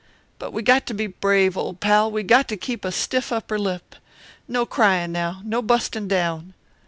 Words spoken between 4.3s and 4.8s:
no